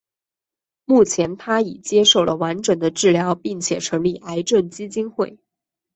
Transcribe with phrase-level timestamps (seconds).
[0.85, 5.37] 目前她已接受了完整的治疗并且成立癌症基金会。